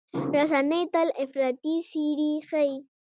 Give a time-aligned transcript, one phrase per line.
[0.35, 2.77] رسنۍ تل افراطي څېرې ښيي.